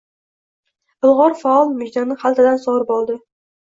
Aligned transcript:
Ilg‘or 1.11 1.37
faol 1.43 1.71
mujdani 1.77 2.21
xaltadan 2.27 2.63
sug‘urib 2.69 3.01
oldi. 3.01 3.25